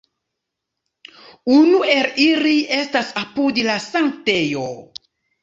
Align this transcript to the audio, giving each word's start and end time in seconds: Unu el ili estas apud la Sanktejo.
Unu 1.55 1.81
el 1.97 2.09
ili 2.23 2.55
estas 2.79 3.13
apud 3.25 3.61
la 3.69 3.77
Sanktejo. 3.85 4.67